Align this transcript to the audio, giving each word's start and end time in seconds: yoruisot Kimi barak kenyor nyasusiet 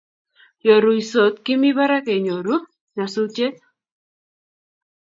yoruisot 0.67 1.35
Kimi 1.45 1.69
barak 1.77 2.03
kenyor 2.07 2.47
nyasusiet 2.95 3.55